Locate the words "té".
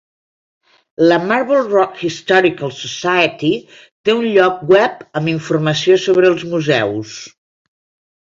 4.09-4.15